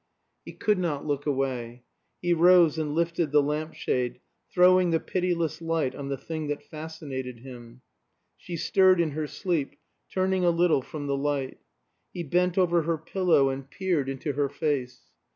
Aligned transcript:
He 0.43 0.53
could 0.53 0.79
not 0.79 1.05
look 1.05 1.27
away. 1.27 1.83
He 2.23 2.33
rose 2.33 2.79
and 2.79 2.95
lifted 2.95 3.31
the 3.31 3.39
lamp 3.43 3.75
shade, 3.75 4.19
throwing 4.51 4.89
the 4.89 4.99
pitiless 4.99 5.61
light 5.61 5.93
on 5.93 6.09
the 6.09 6.17
thing 6.17 6.47
that 6.47 6.63
fascinated 6.63 7.41
him. 7.41 7.81
She 8.35 8.55
stirred 8.57 8.99
in 8.99 9.11
her 9.11 9.27
sleep, 9.27 9.75
turning 10.11 10.43
a 10.43 10.49
little 10.49 10.81
from 10.81 11.05
the 11.05 11.15
light. 11.15 11.59
He 12.11 12.23
bent 12.23 12.57
over 12.57 12.81
her 12.81 12.97
pillow 12.97 13.49
and 13.49 13.69
peered 13.69 14.09
into 14.09 14.31
her 14.33 14.49
face. 14.49 15.01